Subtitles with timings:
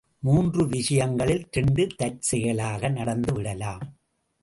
[0.19, 3.97] மூன்று விஷயங்களில் இரண்டு தற்செயலாக நடந்து விடலாம்.